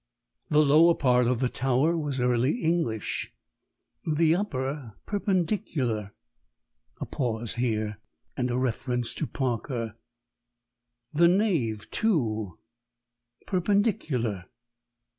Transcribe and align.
The 0.49 0.63
lower 0.63 0.95
part 0.95 1.27
of 1.27 1.41
the 1.41 1.47
tower 1.47 1.95
was 1.95 2.19
Early 2.19 2.59
English, 2.63 3.35
the 4.03 4.33
upper 4.35 4.93
Perpendicular 5.05 6.15
(a 6.99 7.05
pause 7.05 7.53
here, 7.53 7.99
and 8.35 8.49
a 8.49 8.57
reference 8.57 9.13
to 9.13 9.27
Parker); 9.27 9.95
the 11.13 11.27
nave, 11.27 11.87
too, 11.91 12.57
Perpendicular. 13.45 14.45